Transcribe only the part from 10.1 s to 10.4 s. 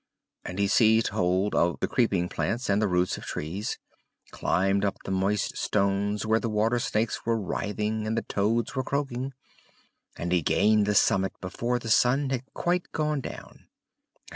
and